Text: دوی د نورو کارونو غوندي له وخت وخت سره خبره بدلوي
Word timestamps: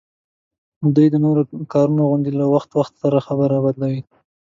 دوی 0.95 1.07
د 1.11 1.15
نورو 1.25 1.41
کارونو 1.73 2.01
غوندي 2.09 2.31
له 2.39 2.45
وخت 2.53 2.69
وخت 2.79 2.93
سره 3.01 3.17
خبره 3.27 3.57
بدلوي 3.65 4.01